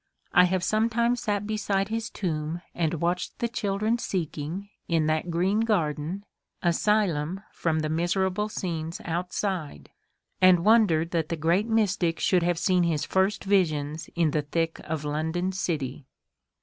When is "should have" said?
12.19-12.57